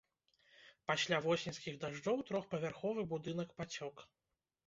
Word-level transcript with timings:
Пасля 0.91 1.17
восеньскіх 1.25 1.75
дажджоў 1.83 2.17
трохпавярховы 2.31 3.01
будынак 3.13 3.49
пацёк. 3.59 3.95